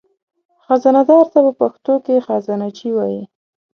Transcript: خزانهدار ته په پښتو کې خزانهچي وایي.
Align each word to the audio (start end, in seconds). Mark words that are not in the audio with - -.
خزانهدار 0.63 1.25
ته 1.33 1.39
په 1.45 1.51
پښتو 1.61 1.93
کې 2.05 2.23
خزانهچي 2.25 2.89
وایي. 2.93 3.23